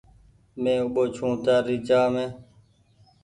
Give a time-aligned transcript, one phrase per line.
[0.61, 2.29] مين اوٻو ڇون تآري چآه مين۔